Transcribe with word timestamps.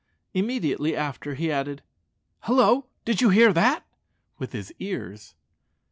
Immediately 0.33 0.95
after 0.95 1.35
he 1.35 1.51
added, 1.51 1.83
"Hallo! 2.45 2.87
did 3.05 3.21
you 3.21 3.29
hear 3.29 3.53
that?" 3.53 3.85
with 4.39 4.51
his 4.51 4.73
ears. 4.79 5.35